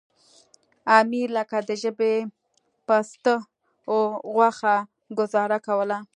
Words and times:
امیر 0.99 1.27
لکه 1.37 1.57
د 1.67 1.69
ژبې 1.81 2.15
پسته 2.87 3.33
غوښه 4.35 4.75
ګوزاره 5.17 5.59
کوله. 5.67 5.97